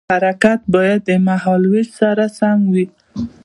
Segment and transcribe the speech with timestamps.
[0.01, 2.85] د اورګاډي حرکت باید د مهال ویش سره سم وي.